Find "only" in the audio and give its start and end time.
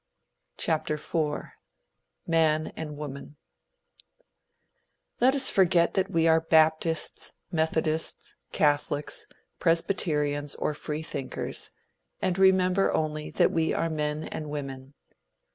12.91-13.29